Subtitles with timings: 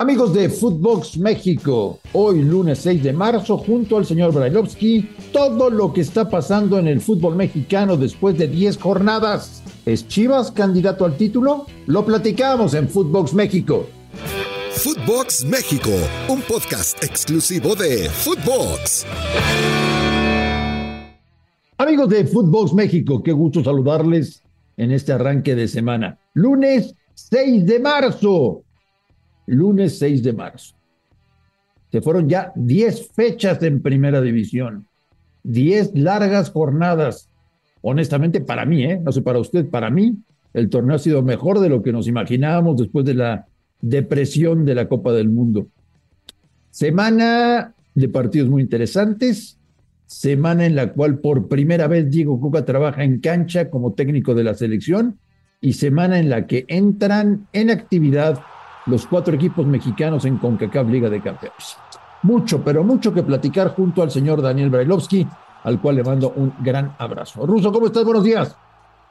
[0.00, 5.92] Amigos de Footbox México, hoy lunes 6 de marzo, junto al señor Brailovsky, todo lo
[5.92, 9.62] que está pasando en el fútbol mexicano después de 10 jornadas.
[9.84, 11.66] ¿Es Chivas candidato al título?
[11.84, 13.88] Lo platicamos en Footbox México.
[14.70, 15.90] Footbox México,
[16.30, 19.04] un podcast exclusivo de Footbox.
[21.76, 24.42] Amigos de Footbox México, qué gusto saludarles
[24.78, 26.18] en este arranque de semana.
[26.32, 28.64] Lunes 6 de marzo
[29.50, 30.74] lunes 6 de marzo.
[31.90, 34.86] Se fueron ya 10 fechas en primera división,
[35.42, 37.28] 10 largas jornadas.
[37.82, 39.00] Honestamente, para mí, ¿eh?
[39.02, 40.16] no sé para usted, para mí,
[40.52, 43.46] el torneo ha sido mejor de lo que nos imaginábamos después de la
[43.80, 45.68] depresión de la Copa del Mundo.
[46.70, 49.58] Semana de partidos muy interesantes,
[50.06, 54.44] semana en la cual por primera vez Diego Cuca trabaja en cancha como técnico de
[54.44, 55.18] la selección
[55.60, 58.40] y semana en la que entran en actividad
[58.86, 61.76] los cuatro equipos mexicanos en CONCACAF Liga de Campeones.
[62.22, 65.26] Mucho, pero mucho que platicar junto al señor Daniel Brailovsky,
[65.64, 67.46] al cual le mando un gran abrazo.
[67.46, 68.04] Ruso, ¿cómo estás?
[68.04, 68.56] Buenos días.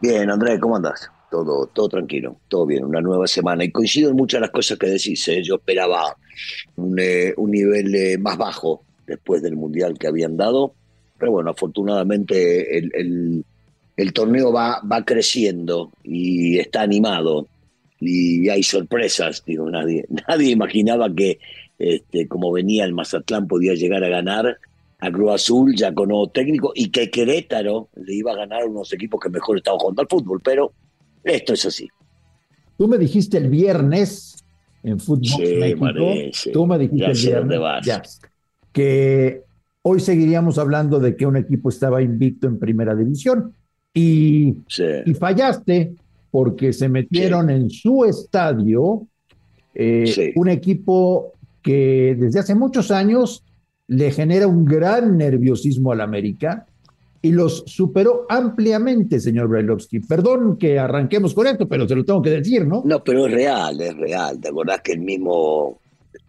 [0.01, 1.09] Bien, Andrés, ¿cómo andas?
[1.29, 3.63] Todo, todo tranquilo, todo bien, una nueva semana.
[3.63, 5.27] Y coincido en muchas de las cosas que decís.
[5.27, 5.43] ¿eh?
[5.43, 6.15] Yo esperaba
[6.75, 10.73] un, eh, nivel eh, más bajo después del Mundial que habían dado,
[11.17, 13.43] pero bueno, afortunadamente el,
[13.99, 17.47] el torneo va, va creciendo y está animado
[17.99, 19.43] y hay sorpresas.
[19.45, 21.39] Digo, nadie, nadie imaginaba que
[21.77, 24.57] este, como venía el Mazatlán podía llegar a ganar
[24.99, 28.65] a Cruz Azul ya con nuevo técnico y que Querétaro le iba a ganar a
[28.65, 30.73] unos equipos que mejor estaban jugando al fútbol, pero
[31.23, 31.87] esto es así.
[32.77, 34.43] Tú me dijiste el viernes
[34.83, 35.87] en Fútbol México,
[36.51, 38.19] tú me dijiste el viernes
[38.73, 39.43] que
[39.81, 43.53] hoy seguiríamos hablando de que un equipo estaba invicto en primera división
[43.93, 44.55] y,
[45.05, 45.95] y fallaste
[46.31, 49.07] porque se metieron en su estadio
[49.73, 53.43] eh, un equipo que desde hace muchos años
[53.87, 56.67] le genera un gran nerviosismo al América
[57.21, 59.99] y los superó ampliamente, señor Brailovsky.
[60.01, 62.81] Perdón que arranquemos con esto, pero se lo tengo que decir, ¿no?
[62.85, 64.39] No, pero es real, es real.
[64.39, 65.79] ¿Te acordás que el mismo,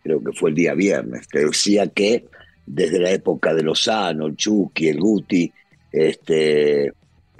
[0.02, 2.24] creo que fue el día viernes, te decía que
[2.66, 5.52] desde la época de Lozano, el Chucky, el Guti,
[5.92, 6.92] este,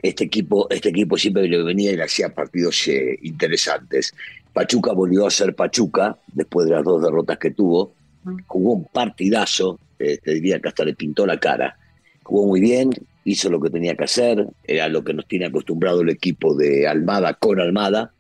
[0.03, 4.15] este equipo, este equipo siempre le venía y le hacía partidos eh, interesantes.
[4.53, 7.93] Pachuca volvió a ser Pachuca después de las dos derrotas que tuvo.
[8.47, 11.77] Jugó un partidazo, eh, te diría que hasta le pintó la cara.
[12.23, 12.91] Jugó muy bien,
[13.25, 16.87] hizo lo que tenía que hacer, era lo que nos tiene acostumbrado el equipo de
[16.87, 18.13] Almada con Almada.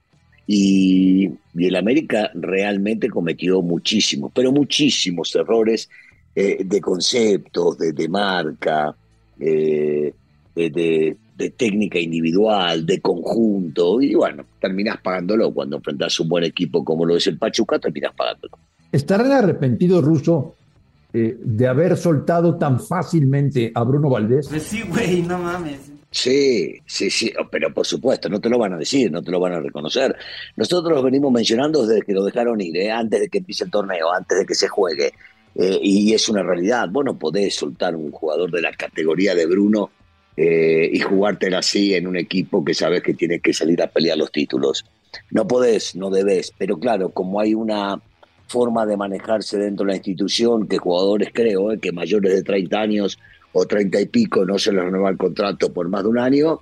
[0.47, 5.89] Y, el América realmente cometió muchísimos, pero muchísimos errores
[6.35, 8.95] eh, de conceptos, de, marca,
[9.37, 10.15] de,
[10.55, 11.17] de
[11.49, 15.51] técnica individual, de conjunto, y bueno, terminás pagándolo.
[15.55, 18.59] Cuando enfrentás un buen equipo como lo es el Pachuca, terminás pagándolo.
[18.93, 20.57] ¿Estarán arrepentidos, Russo,
[21.15, 24.49] eh, de haber soltado tan fácilmente a Bruno Valdés?
[24.49, 25.91] Pues sí, güey, no mames.
[26.13, 29.39] Sí, sí, sí, pero por supuesto, no te lo van a decir, no te lo
[29.39, 30.17] van a reconocer.
[30.57, 32.91] Nosotros lo venimos mencionando desde que lo dejaron ir, ¿eh?
[32.91, 35.13] antes de que empiece el torneo, antes de que se juegue.
[35.55, 36.89] Eh, y es una realidad.
[36.91, 39.91] Vos no podés soltar un jugador de la categoría de Bruno
[40.37, 44.19] eh, y jugártela así en un equipo que sabes que tiene que salir a pelear
[44.19, 44.85] los títulos.
[45.31, 48.01] No podés, no debes, pero claro, como hay una
[48.47, 52.81] forma de manejarse dentro de la institución que jugadores creo eh, que mayores de 30
[52.81, 53.19] años
[53.53, 56.61] o 30 y pico no se les renueva el contrato por más de un año,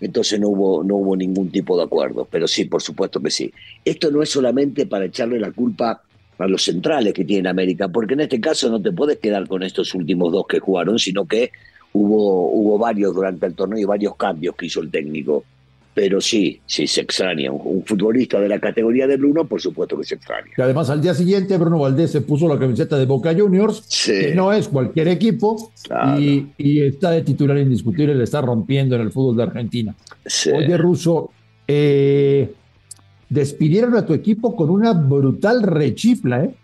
[0.00, 2.26] entonces no hubo, no hubo ningún tipo de acuerdo.
[2.30, 3.52] Pero sí, por supuesto que sí.
[3.84, 6.02] Esto no es solamente para echarle la culpa
[6.38, 9.62] a los centrales que tiene América, porque en este caso no te puedes quedar con
[9.62, 11.52] estos últimos dos que jugaron, sino que
[11.94, 15.44] hubo, hubo varios durante el torneo y varios cambios que hizo el técnico.
[15.94, 17.52] Pero sí, sí, se extraña.
[17.52, 20.48] Un, futbolista de la categoría de Bruno, por supuesto que se extraña.
[20.56, 24.34] Y además, al día siguiente, Bruno Valdés se puso la camiseta de Boca Juniors, que
[24.34, 25.70] no es cualquier equipo,
[26.18, 29.94] y, está de titular indiscutible, le está rompiendo en el fútbol de Argentina.
[30.52, 31.30] Oye, Russo,
[31.68, 32.52] eh,
[33.28, 36.54] despidieron a tu equipo con una brutal rechifla, ¿eh?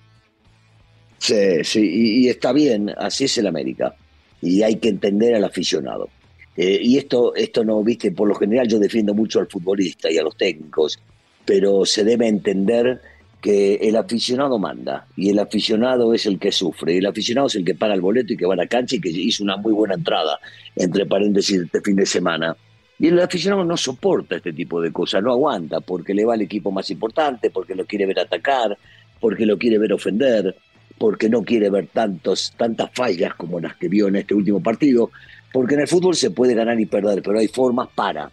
[1.19, 3.95] Sí, sí, y está bien, así es el América
[4.41, 6.09] y hay que entender al aficionado.
[6.57, 10.19] Eh, y esto, esto no, viste, por lo general yo defiendo mucho al futbolista y
[10.19, 10.99] a los técnicos,
[11.45, 13.01] pero se debe entender
[13.41, 16.99] que el aficionado manda y el aficionado es el que sufre.
[16.99, 19.01] El aficionado es el que paga el boleto y que va a la cancha y
[19.01, 20.39] que hizo una muy buena entrada,
[20.77, 22.55] entre paréntesis, este fin de semana.
[22.99, 26.43] Y el aficionado no soporta este tipo de cosas, no aguanta, porque le va al
[26.43, 28.77] equipo más importante, porque lo quiere ver atacar,
[29.19, 30.55] porque lo quiere ver ofender
[31.01, 35.11] porque no quiere ver tantos, tantas fallas como las que vio en este último partido,
[35.51, 38.31] porque en el fútbol se puede ganar y perder, pero hay formas para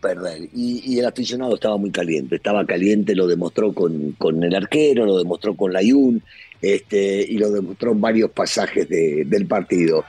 [0.00, 0.48] perder.
[0.52, 5.18] Y, el aficionado estaba muy caliente, estaba caliente, lo demostró con, con el arquero, lo
[5.18, 6.20] demostró con la Yun,
[6.60, 10.04] este, y lo demostró en varios pasajes del partido.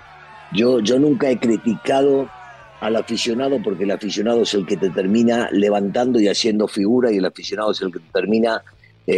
[0.54, 2.32] Yo, yo nunca he criticado
[2.80, 7.18] al aficionado porque el aficionado es el que te termina levantando y haciendo figura y
[7.18, 8.64] el aficionado es el que te termina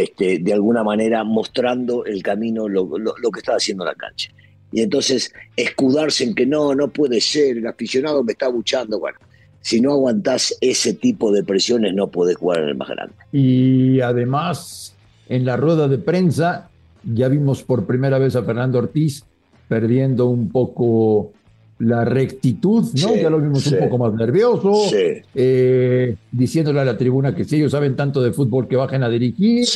[0.02, 4.30] este, de alguna manera mostrando el camino, lo, lo, que está haciendo la cancha.
[4.72, 9.18] Y entonces escudarse en que no, no puede ser, el aficionado me está buchando, bueno,
[9.60, 13.14] si no aguantás ese tipo de presiones no podés jugar en el más grande.
[13.32, 14.94] Y además,
[15.28, 16.68] en la rueda de prensa,
[17.04, 19.24] ya vimos por primera vez a Fernando Ortiz
[19.68, 21.32] perdiendo un poco
[21.78, 23.16] la rectitud, ¿no?
[23.16, 24.72] ya lo vimos un poco más nervioso,
[25.34, 29.08] eh, diciéndole a la tribuna que si ellos saben tanto de fútbol que bajen a
[29.08, 29.66] dirigir.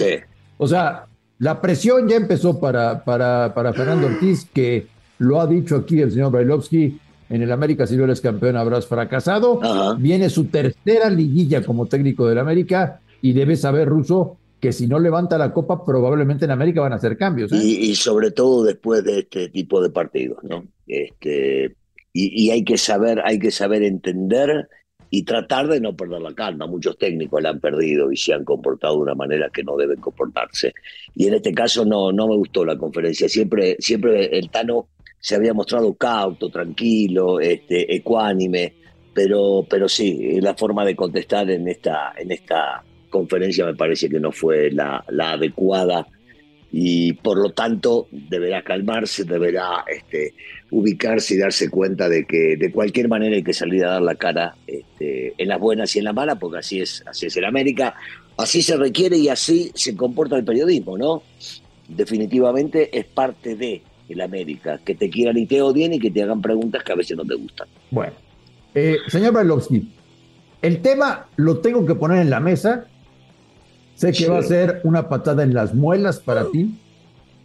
[0.57, 1.07] O sea,
[1.39, 4.87] la presión ya empezó para, para, para Fernando Ortiz, que
[5.19, 6.99] lo ha dicho aquí el señor Brailovsky,
[7.31, 9.61] en el América si no eres campeón habrás fracasado.
[9.99, 14.99] Viene su tercera liguilla como técnico del América y debe saber, Ruso, que si no
[14.99, 17.53] levanta la copa, probablemente en América van a hacer cambios.
[17.53, 17.59] ¿eh?
[17.63, 20.65] Y, sobre todo después de este tipo de partidos, ¿no?
[20.87, 21.77] Este,
[22.27, 24.69] y, hay que saber, hay que saber entender
[25.11, 26.67] y tratar de no perder la calma.
[26.67, 30.01] Muchos técnicos la han perdido y se han comportado de una manera que no deben
[30.01, 30.75] comportarse.
[31.15, 33.29] Y en este caso no, no me gustó la conferencia.
[33.29, 34.89] Siempre, siempre el Tano
[35.21, 38.75] se había mostrado cauto, tranquilo, este, ecuánime,
[39.15, 44.21] pero, pero sí, la forma de contestar en esta, en esta conferencia me parece que
[44.21, 46.07] no fue la, la adecuada
[46.71, 50.35] y por lo tanto deberá calmarse, deberá este,
[50.71, 54.17] ubicarse y darse cuenta de que de cualquier manera hay que salir a dar la
[54.17, 57.47] cara este, en las buenas y en las malas, porque así es, así es en
[57.47, 57.95] América,
[58.37, 61.23] así se requiere y así se comporta el periodismo, ¿no?
[61.89, 66.23] Definitivamente es parte de el América, que te quieran y te odien y que te
[66.23, 67.69] hagan preguntas que a veces no te gustan.
[67.91, 68.13] Bueno,
[68.75, 69.87] eh, señor Brailovsky,
[70.63, 72.87] el tema lo tengo que poner en la mesa
[73.99, 76.73] Sé que va a ser una patada en las muelas para ti,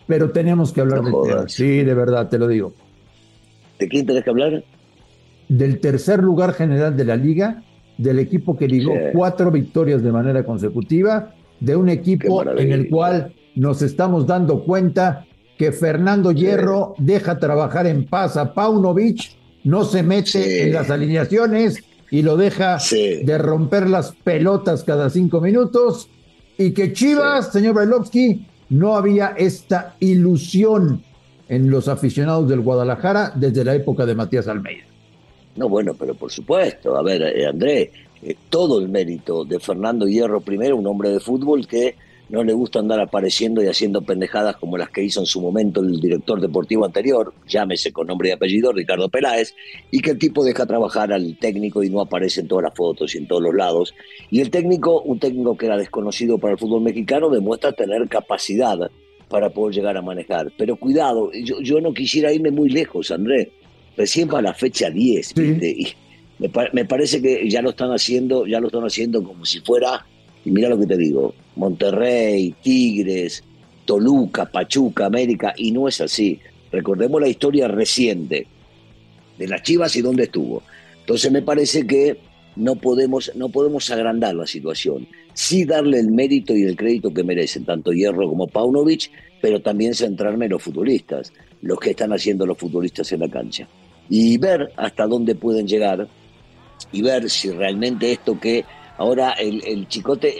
[0.05, 1.49] pero tenemos que hablar del tema.
[1.49, 2.73] Sí, de verdad, te lo digo.
[3.79, 4.63] ¿De quién tenés que hablar?
[5.49, 7.63] Del tercer lugar general de la liga,
[7.97, 13.33] del equipo que ligó cuatro victorias de manera consecutiva, de un equipo en el cual
[13.55, 15.25] nos estamos dando cuenta
[15.57, 19.31] que Fernando Hierro deja trabajar en paz a Paunovic,
[19.63, 25.41] no se mete en las alineaciones y lo deja de romper las pelotas cada cinco
[25.41, 26.11] minutos
[26.57, 31.03] y que Chivas, señor Brailovsky, no había esta ilusión
[31.49, 34.85] en los aficionados del Guadalajara desde la época de Matías Almeida.
[35.55, 37.91] No, bueno, pero por supuesto, a ver, eh, André,
[38.21, 41.95] eh, todo el mérito de Fernando Hierro primero, un hombre de fútbol que
[42.33, 45.81] no le gusta andar apareciendo y haciendo pendejadas como las que hizo en su momento
[45.81, 49.53] el director deportivo anterior, llámese con nombre y apellido, Ricardo Peláez,
[49.91, 53.13] y que el tipo deja trabajar al técnico y no aparece en todas las fotos
[53.13, 53.93] y en todos los lados.
[54.31, 58.79] Y el técnico, un técnico que era desconocido para el fútbol mexicano, demuestra tener capacidad
[59.29, 60.51] para poder llegar a manejar.
[60.57, 63.51] Pero cuidado, yo, yo no quisiera irme muy lejos, André.
[63.95, 65.93] Recién para la fecha 10, Y
[66.39, 70.03] me, me parece que ya lo están haciendo, ya lo están haciendo como si fuera
[70.45, 73.43] y mira lo que te digo, Monterrey, Tigres,
[73.85, 76.39] Toluca, Pachuca, América, y no es así.
[76.71, 78.47] Recordemos la historia reciente
[79.37, 80.63] de las Chivas y dónde estuvo.
[80.99, 82.17] Entonces me parece que
[82.55, 85.07] no podemos, no podemos agrandar la situación.
[85.33, 89.11] Sí darle el mérito y el crédito que merecen tanto Hierro como Paunovic,
[89.41, 93.67] pero también centrarme en los futbolistas, los que están haciendo los futbolistas en la cancha.
[94.09, 96.07] Y ver hasta dónde pueden llegar
[96.91, 98.65] y ver si realmente esto que
[99.03, 100.33] Ahora el, Chicote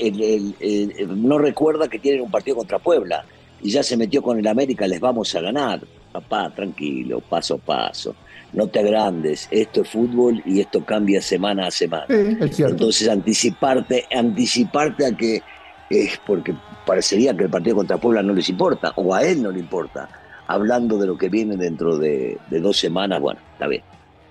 [1.06, 3.26] no recuerda que tienen un partido contra Puebla
[3.62, 5.82] y ya se metió con el América, les vamos a ganar.
[6.14, 8.16] Papá, tranquilo, paso a paso.
[8.54, 12.06] No te agrandes, esto es fútbol y esto cambia semana a semana.
[12.08, 15.42] Entonces anticiparte, anticiparte a que
[15.90, 16.56] es porque
[16.86, 20.08] parecería que el partido contra Puebla no les importa, o a él no le importa,
[20.48, 23.84] hablando de lo que viene dentro de, dos semanas, bueno, está bien,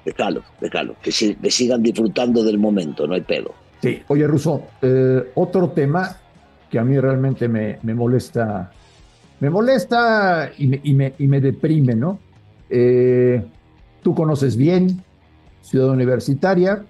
[0.06, 3.62] déjalo, déjalo, que, que sigan disfrutando del momento, no hay pedo.
[3.82, 6.16] Sí, oye, Russo, eh, otro tema
[6.70, 8.70] que a mí realmente me, molesta,
[9.40, 12.20] me molesta y me, y me, deprime, ¿no?
[12.70, 13.44] Eh,
[14.00, 15.02] tú conoces bien
[15.62, 16.84] Ciudad Universitaria,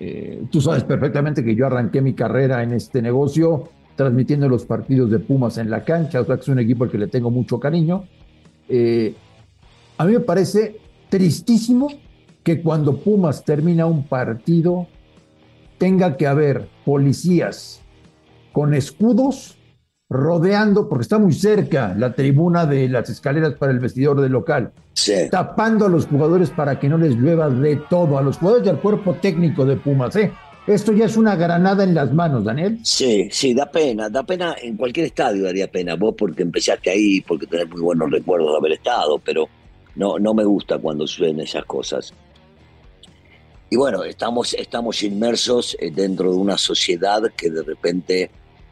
[0.00, 5.10] eh, tú sabes perfectamente que yo arranqué mi carrera en este negocio transmitiendo los partidos
[5.10, 7.30] de Pumas en la cancha, o sea que es un equipo al que le tengo
[7.30, 8.04] mucho cariño.
[9.98, 10.80] a mí me parece
[11.10, 11.88] tristísimo
[12.42, 14.86] que cuando Pumas termina un partido
[15.78, 17.82] tenga que haber policías
[18.52, 19.58] con escudos
[20.08, 24.72] rodeando, porque está muy cerca la tribuna de las escaleras para el vestidor del local,
[25.30, 28.78] tapando a los jugadores para que no les llueva de todo, a los jugadores del
[28.78, 30.32] cuerpo técnico de Pumas, ¿eh?
[30.66, 32.80] Esto ya es una granada en las manos, Daniel.
[32.82, 37.20] Sí, sí, da pena, da pena, en cualquier estadio daría pena, vos porque empezaste ahí,
[37.20, 39.48] porque tenés muy buenos recuerdos de haber estado, pero
[39.94, 42.12] no, no me gusta cuando suceden esas cosas.
[43.68, 48.30] Y bueno, estamos, estamos inmersos eh, dentro de una sociedad que de repente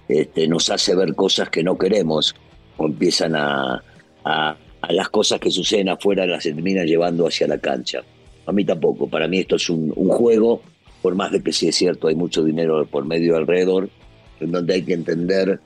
[0.09, 2.35] este, nos hace ver cosas que no queremos,
[2.77, 3.83] o empiezan a,
[4.25, 4.57] a,
[4.91, 8.03] las cosas que suceden afuera las terminan llevando hacia la cancha.
[8.47, 10.61] A mí tampoco, para mí esto es un, juego,
[11.03, 13.89] por más de que sí es cierto, hay mucho dinero por medio alrededor,
[14.41, 15.59] en donde hay que entender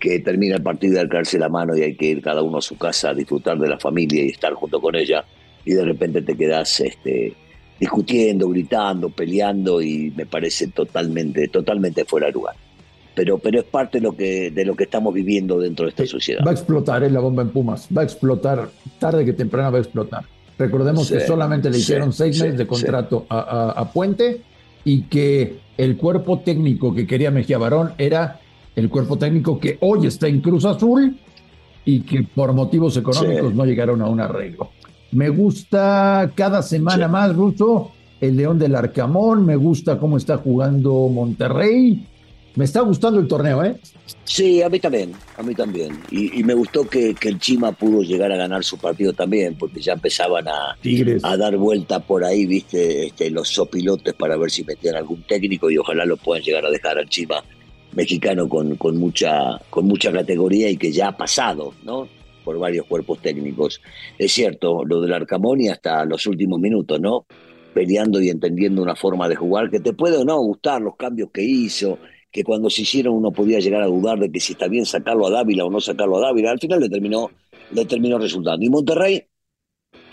[0.00, 2.62] que termina el partido y darse la mano y hay que ir cada uno a
[2.62, 5.24] su casa a disfrutar de la familia y estar junto con ella
[5.64, 7.34] y de repente te quedas este,
[7.78, 12.56] discutiendo, gritando, peleando y me parece totalmente, totalmente fuera de lugar.
[13.14, 16.06] Pero, pero es parte de lo, que, de lo que estamos viviendo dentro de esta
[16.06, 16.42] sociedad.
[16.44, 17.10] Va a explotar ¿eh?
[17.10, 20.24] la bomba en Pumas, va a explotar, tarde que temprano va a explotar.
[20.58, 24.40] Recordemos que solamente le hicieron seis meses de contrato a, a, Puente
[24.84, 28.40] y que el cuerpo técnico que quería Mejía Barón era
[28.76, 31.16] el cuerpo técnico que hoy está en Cruz Azul
[31.84, 34.70] y que por motivos económicos no llegaron a un arreglo.
[35.14, 41.08] Me gusta cada semana más, Ruso, el León del Arcamón, me gusta cómo está jugando
[41.08, 42.04] Monterrey.
[42.56, 43.76] Me está gustando el torneo, ¿eh?
[44.24, 46.00] Sí, a mí también, a mí también.
[46.10, 49.92] Y, me gustó que, el Chima pudo llegar a ganar su partido también, porque ya
[49.92, 50.76] empezaban a,
[51.22, 55.70] a dar vuelta por ahí, viste, este, los sopilotes para ver si metían algún técnico
[55.70, 57.42] y ojalá lo puedan llegar a dejar al Chima
[57.92, 62.08] mexicano con, con, mucha, con mucha categoría y que ya ha pasado, ¿no?
[62.44, 63.80] Por varios cuerpos técnicos.
[64.18, 67.26] Es cierto, lo del Arcamón y hasta los últimos minutos, ¿no?
[67.72, 71.30] Peleando y entendiendo una forma de jugar que te puede o no gustar los cambios
[71.32, 71.98] que hizo,
[72.30, 75.26] que cuando se hicieron uno podía llegar a dudar de que si está bien sacarlo
[75.26, 76.50] a Dávila o no sacarlo a Dávila.
[76.50, 77.30] Al final le terminó,
[77.72, 78.64] le terminó resultando.
[78.64, 79.22] Y Monterrey,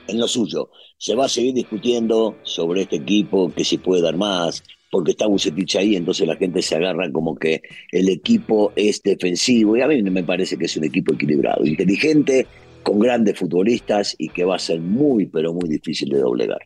[0.08, 4.18] en lo suyo, se va a seguir discutiendo sobre este equipo, que si puede dar
[4.18, 9.02] más, porque está Bucetich ahí, entonces la gente se agarra como que el equipo es
[9.02, 12.46] defensivo, y a mí me parece que es un equipo equilibrado, inteligente,
[12.84, 16.60] con grandes futbolistas y que va a ser muy, pero muy difícil de doblegar.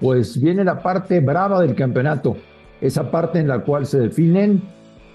[0.00, 2.36] Pues viene la parte brava del campeonato,
[2.80, 4.60] esa parte en la cual se definen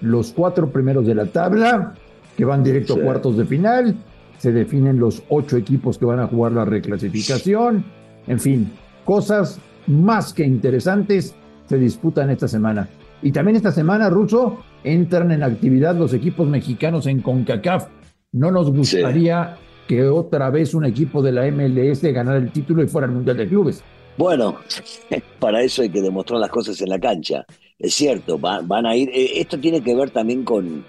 [0.00, 1.94] los cuatro primeros de la tabla,
[2.36, 3.96] que van directo a cuartos de final,
[4.38, 7.84] se definen los ocho equipos que van a jugar la reclasificación,
[8.26, 8.72] en fin,
[9.04, 11.34] cosas más que interesantes
[11.68, 12.88] se disputan esta semana.
[13.22, 17.88] Y también esta semana, Ruso, entran en actividad los equipos mexicanos en CONCACAF.
[18.32, 19.56] No nos gustaría
[19.86, 23.36] que otra vez un equipo de la MLS ganara el título y fuera el Mundial
[23.36, 23.82] de Clubes.
[24.16, 24.58] Bueno,
[25.38, 27.44] para eso hay que demostrar las cosas en la cancha.
[27.78, 29.08] Es cierto, van, a ir.
[29.10, 30.84] Eh, esto tiene que ver también con,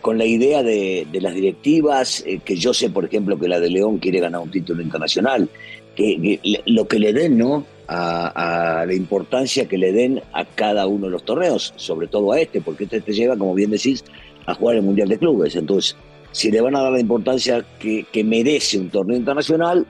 [0.00, 3.70] con la idea de, las directivas, eh, que yo sé, por ejemplo, que la de
[3.70, 5.48] León quiere ganar un título internacional,
[5.96, 7.64] que lo que le den, ¿no?
[7.88, 12.40] A, la importancia que le den a cada uno de los torneos, sobre todo a
[12.40, 14.04] este, porque este te lleva, como bien decís,
[14.46, 15.56] a jugar el Mundial de Clubes.
[15.56, 15.96] Entonces,
[16.32, 19.86] si le van a dar la importancia que, merece un torneo internacional,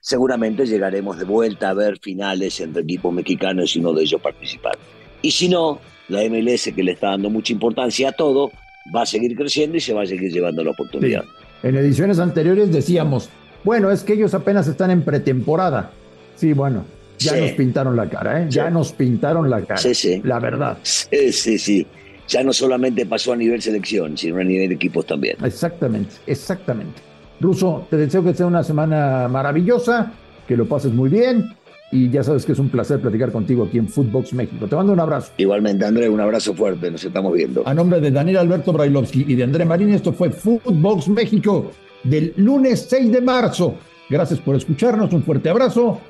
[0.00, 4.76] seguramente llegaremos de vuelta a ver finales entre equipos mexicanos y uno de ellos participar.
[5.22, 8.50] Y si no, la MLS, que le está dando mucha importancia a todo,
[8.94, 11.24] va a seguir creciendo y se va a seguir llevando la oportunidad.
[11.62, 13.30] En ediciones anteriores decíamos,
[13.64, 15.90] bueno, es que ellos apenas están en pretemporada.
[16.36, 16.84] Sí, bueno,
[17.18, 18.46] ya nos pintaron la cara, ¿eh?
[18.48, 19.80] Ya nos pintaron la cara.
[19.80, 20.20] Sí, sí.
[20.24, 20.78] La verdad.
[20.82, 21.86] Sí, sí, sí.
[22.28, 25.36] Ya no solamente pasó a nivel selección, sino a nivel de equipos también.
[25.44, 27.00] Exactamente, exactamente.
[27.40, 30.12] Ruso, te deseo que sea una semana maravillosa,
[30.48, 31.50] que lo pases muy bien
[31.92, 34.66] y ya sabes que es un placer platicar contigo aquí en Footbox México.
[34.66, 35.32] Te mando un abrazo.
[35.36, 37.62] Igualmente, André, un abrazo fuerte, nos estamos viendo.
[37.66, 41.70] A nombre de Daniel Alberto Brailovsky y de André Marín, esto fue Footbox México
[42.02, 43.76] del lunes 6 de marzo.
[44.08, 46.00] Gracias por escucharnos, un fuerte abrazo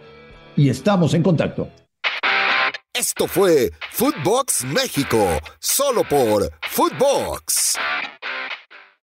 [0.56, 1.68] y estamos en contacto.
[2.92, 5.18] Esto fue Footbox México,
[5.60, 7.76] solo por Footbox.